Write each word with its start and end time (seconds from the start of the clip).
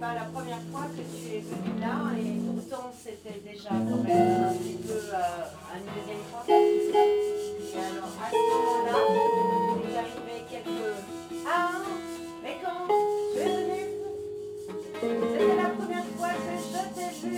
pas 0.00 0.14
la 0.14 0.24
première 0.24 0.62
fois 0.72 0.86
que 0.96 1.02
tu 1.02 1.36
es 1.36 1.40
venu 1.40 1.78
là 1.78 2.10
et 2.18 2.40
pourtant 2.46 2.90
c'était 2.96 3.40
déjà 3.44 3.68
quand 3.68 4.02
même 4.02 4.44
un 4.44 4.54
petit 4.54 4.78
peu 4.80 4.98
euh, 5.12 5.76
une 5.76 5.84
deuxième 5.92 6.24
fois. 6.30 6.42
Et 6.48 6.52
alors 7.76 8.14
à 8.16 8.30
ce 8.30 8.36
moment-là, 8.50 8.96
il 9.76 9.90
est 9.90 9.98
arrivé 9.98 10.36
quelques. 10.50 10.88
Ah, 11.46 11.82
mais 12.42 12.56
quand 12.64 12.82
tu 13.34 13.40
es 13.40 13.44
venu, 13.44 13.82
c'était 15.00 15.56
la 15.56 15.68
première 15.68 16.08
fois 16.16 16.32
que 16.32 16.52
je 16.64 16.80
t'ai 16.94 17.10
vu. 17.20 17.34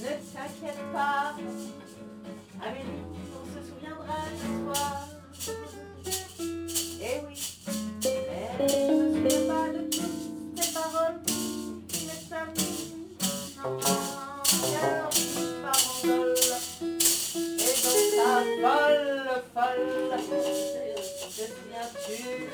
Ne 0.00 0.12
t'inquiète 0.32 0.82
pas, 0.94 1.34
Amélie, 2.64 3.04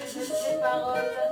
souviens-tu 0.08 0.32
de 0.32 0.34
ces 0.34 1.27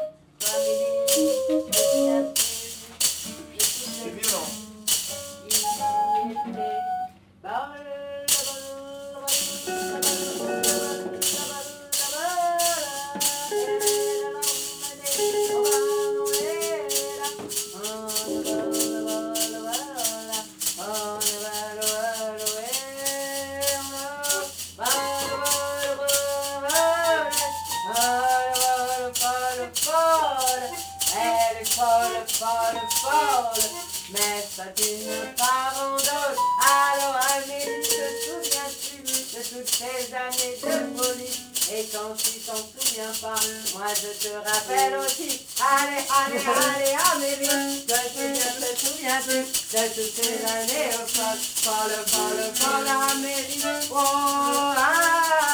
folle, 33.07 33.62
folle. 33.62 33.71
Mais 34.11 34.47
ça 34.57 34.65
d'une 34.77 35.37
farandole 35.37 36.37
Alors 36.62 37.19
Amélie, 37.37 37.83
te 37.83 38.05
souviens-tu 38.25 38.97
de 39.03 39.41
toutes 39.43 39.69
ces 39.69 40.15
années 40.15 40.57
de 40.62 40.97
folie? 40.97 41.41
Et 41.69 41.84
quand 41.93 42.15
tu 42.17 42.39
t'en 42.47 42.55
souviens 42.55 43.12
pas, 43.21 43.41
moi 43.75 43.89
je 43.97 44.11
te 44.29 44.33
rappelle 44.37 44.95
aussi. 44.99 45.31
Allez, 45.61 46.05
allez, 46.15 46.45
allez 46.47 46.95
Amélie, 47.12 47.84
te 47.84 47.99
souviens, 48.15 48.55
te 48.61 48.69
souviens-tu 48.79 49.39
de 49.73 49.83
toutes 49.95 50.15
ces 50.25 50.39
années 50.47 50.91
folles 51.09 51.43
Folle, 51.65 51.99
folle, 52.07 52.45
folle 52.55 52.91
Amélie 53.11 53.62
Oh 53.91 54.73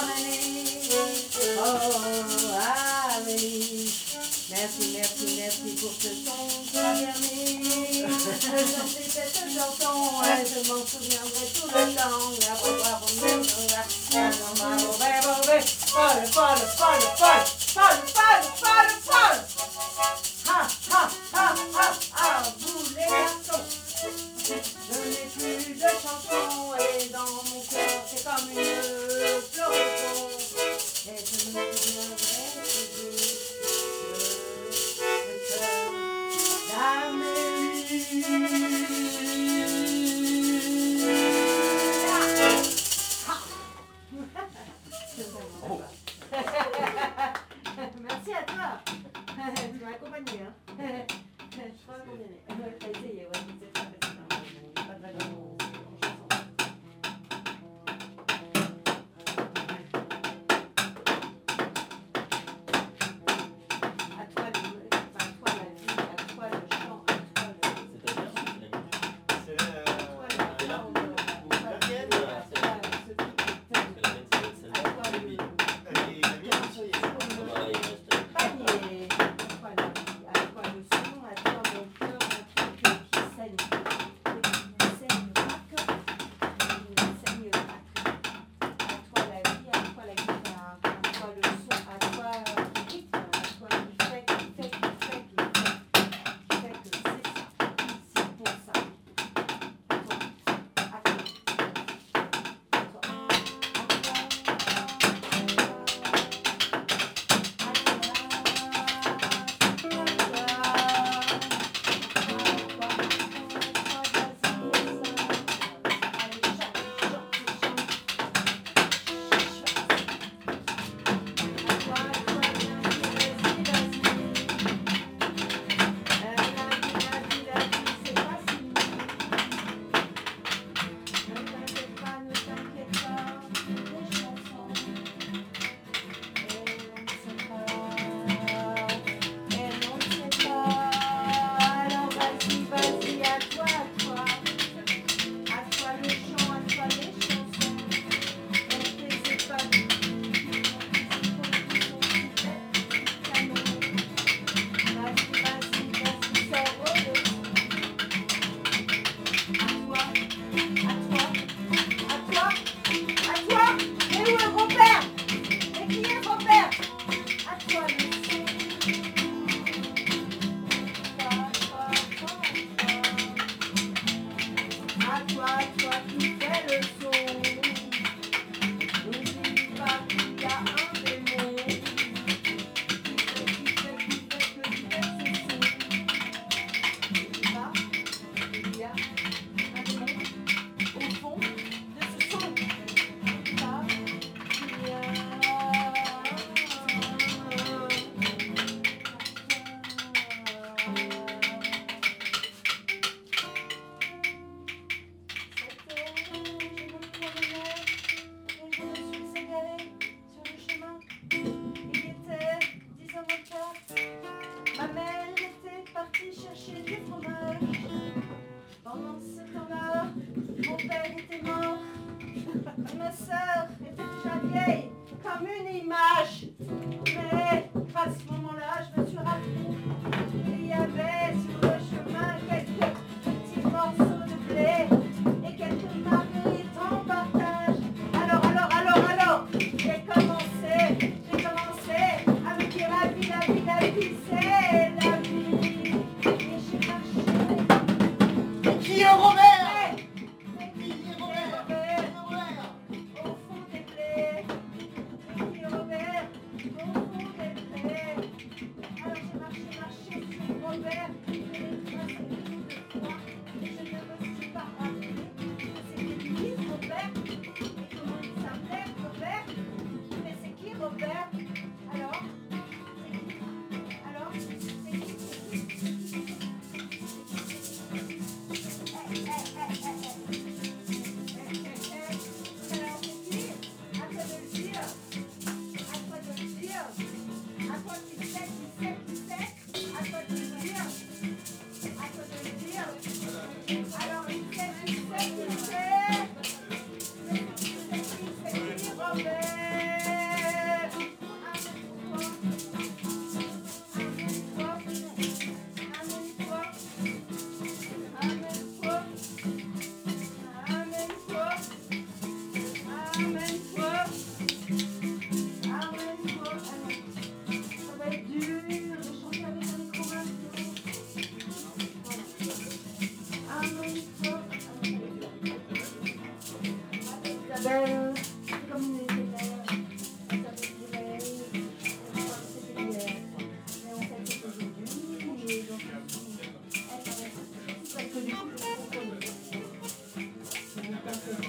Amélie, 0.03 0.91
oh 1.58 1.97
Amélie 3.17 3.91
Merci, 4.50 4.84
merci, 4.95 5.27
merci 5.39 5.69
pour 5.80 5.92
ce 5.98 6.08
son 6.08 6.52
je 10.64 10.72
m'en 10.72 10.86
souviendrai 10.86 11.46
tout 11.55 11.66
le 11.66 11.94
temps. 11.94 12.41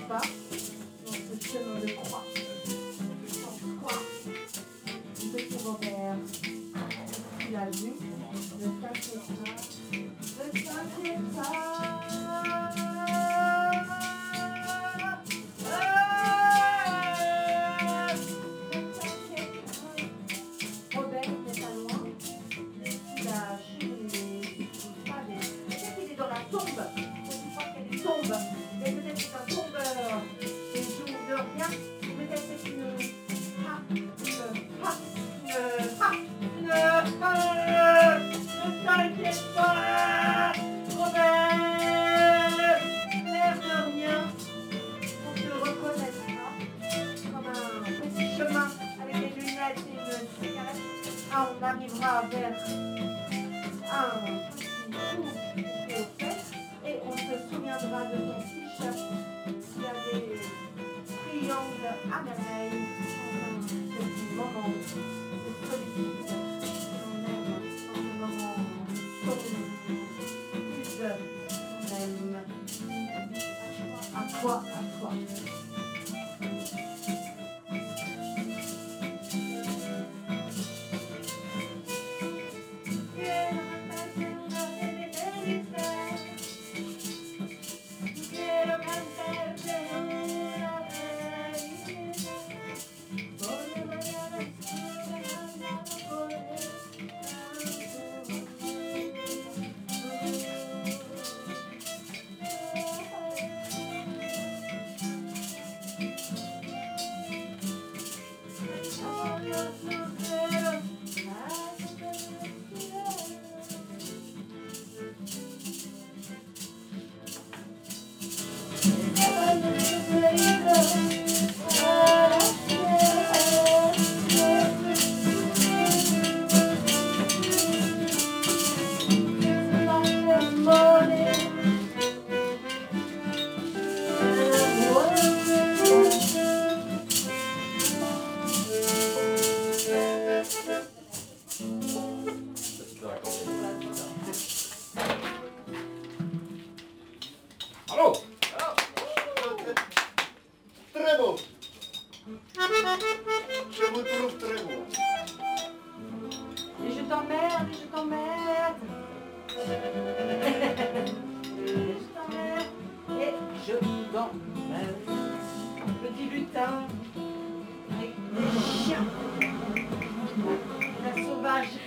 pas. 0.07 0.21
On 1.07 1.11
se 1.11 1.47
tient 1.47 1.61
dans 1.61 1.79
le 1.85 1.93
croix. 1.93 2.23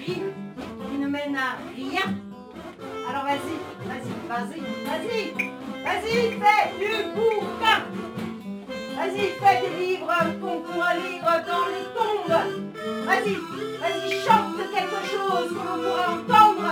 qui 0.05 0.23
ne 0.99 1.07
mène 1.07 1.37
à 1.37 1.57
rien. 1.75 2.15
Alors 3.09 3.25
vas-y, 3.25 3.57
vas-y, 3.87 4.13
vas-y, 4.29 4.61
vas-y, 4.87 5.23
vas-y, 5.85 6.17
fais 6.41 6.65
du 6.79 6.93
bouquin. 7.15 7.81
Vas-y, 8.97 9.25
fais 9.41 9.61
des 9.61 9.87
livres 9.87 10.13
qu'on 10.41 10.61
pourra 10.61 10.95
lire 10.95 11.23
dans 11.47 11.67
les 11.73 11.87
tombes. 11.95 12.39
Vas-y, 13.07 13.35
vas-y, 13.81 14.11
chante 14.25 14.57
quelque 14.75 15.01
chose 15.11 15.49
que 15.51 15.55
l'on 15.55 15.79
pourra 15.83 16.07
entendre. 16.13 16.71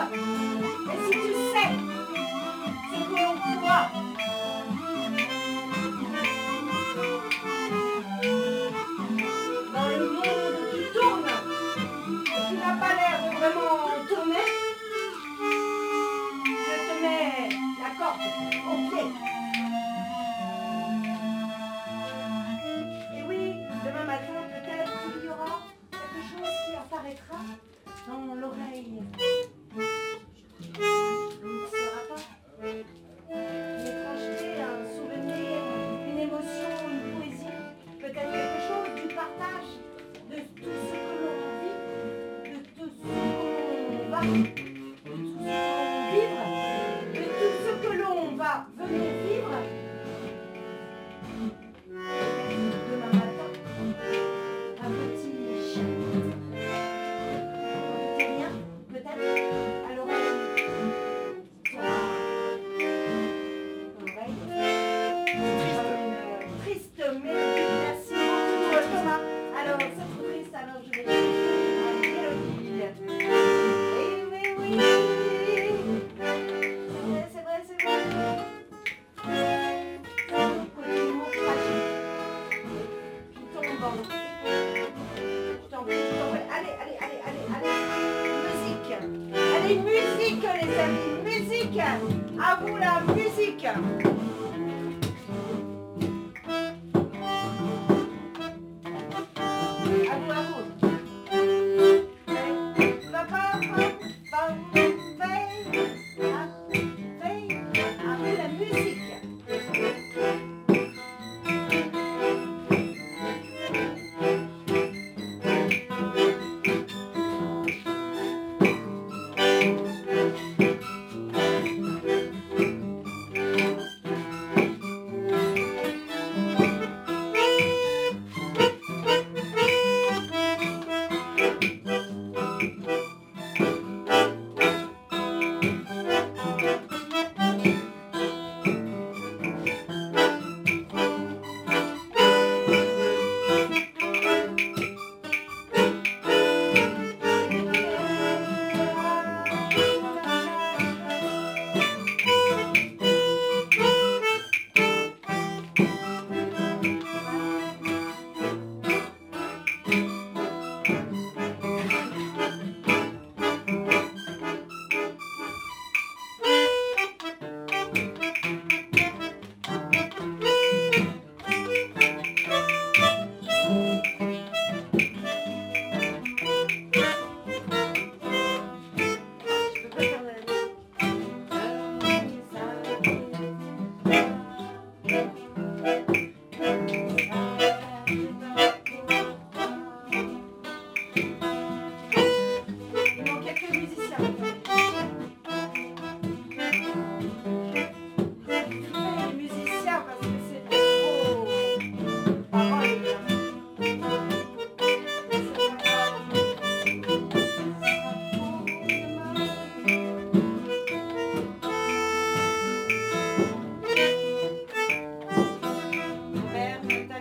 Musique, 91.24 91.78
à 91.78 92.56
vous 92.64 92.76
la 92.76 93.02
musique. 93.14 93.66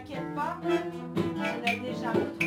t'inquiète 0.04 0.36
pas, 0.36 0.58
on 0.66 1.68
a 1.68 1.76
déjà 1.76 2.12
retrouvé. 2.12 2.43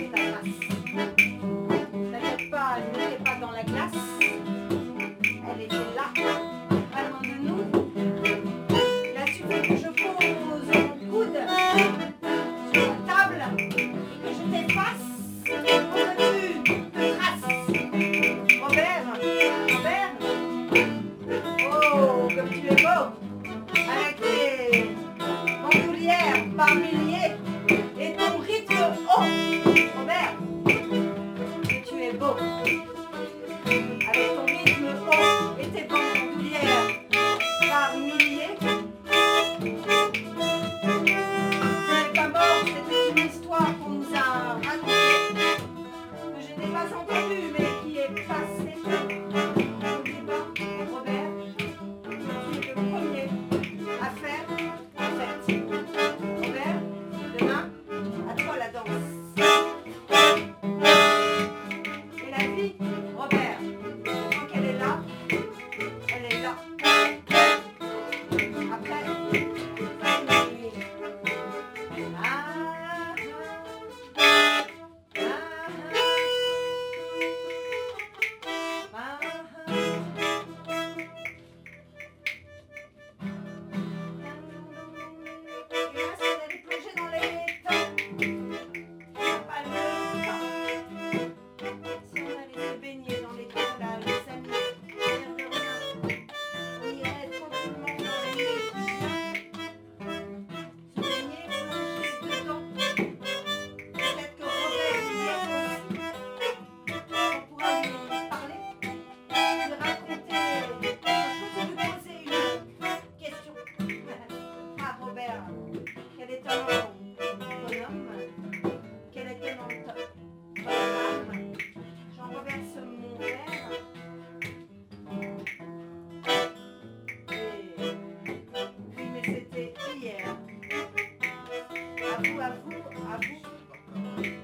À 133.08 133.18
vous. 133.18 134.35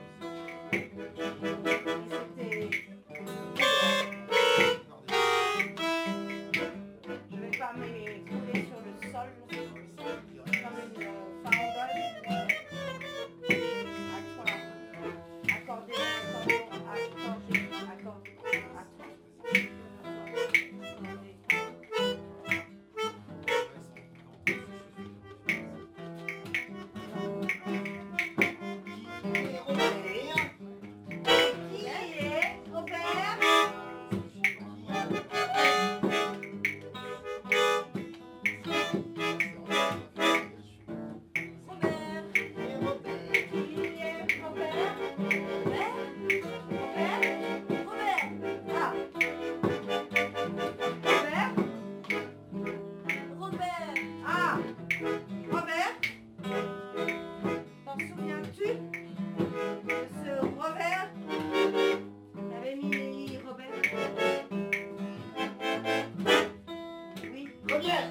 Première 67.72 68.10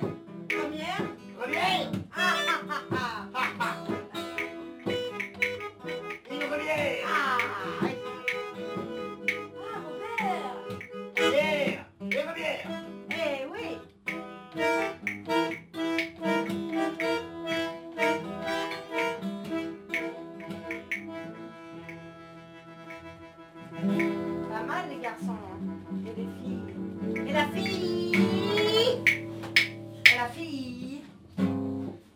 Première, 0.50 1.08
Première 1.39 2.01